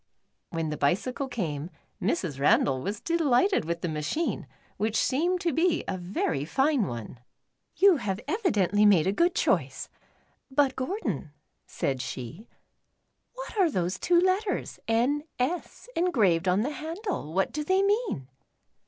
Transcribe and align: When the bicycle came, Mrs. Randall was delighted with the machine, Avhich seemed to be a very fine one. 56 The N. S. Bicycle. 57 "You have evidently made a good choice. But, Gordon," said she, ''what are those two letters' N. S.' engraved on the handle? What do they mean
When 0.49 0.69
the 0.71 0.77
bicycle 0.77 1.27
came, 1.27 1.69
Mrs. 2.01 2.39
Randall 2.39 2.81
was 2.81 2.99
delighted 2.99 3.65
with 3.65 3.81
the 3.81 3.87
machine, 3.87 4.47
Avhich 4.79 4.95
seemed 4.95 5.41
to 5.41 5.53
be 5.53 5.83
a 5.87 5.95
very 5.95 6.43
fine 6.43 6.87
one. 6.87 7.19
56 7.19 7.19
The 7.19 7.19
N. 7.19 7.19
S. 7.19 7.71
Bicycle. 7.75 7.97
57 7.97 7.97
"You 7.97 7.97
have 8.39 8.45
evidently 8.57 8.85
made 8.87 9.05
a 9.05 9.15
good 9.15 9.35
choice. 9.35 9.89
But, 10.49 10.75
Gordon," 10.75 11.31
said 11.67 12.01
she, 12.01 12.47
''what 13.35 13.59
are 13.59 13.69
those 13.69 13.99
two 13.99 14.19
letters' 14.19 14.79
N. 14.87 15.23
S.' 15.37 15.87
engraved 15.95 16.47
on 16.47 16.61
the 16.61 16.71
handle? 16.71 17.31
What 17.35 17.51
do 17.51 17.63
they 17.63 17.83
mean 17.83 18.27